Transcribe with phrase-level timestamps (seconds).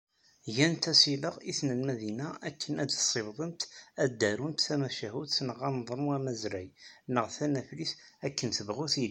[0.55, 3.61] Gant asileɣ i tnelmadin-a akken ad ssiwḍent
[4.03, 6.69] ad d-arunt tamacahut neɣ aneḍruy amazray
[7.13, 7.91] neɣ tanfalit
[8.25, 8.99] akken tebɣu tili.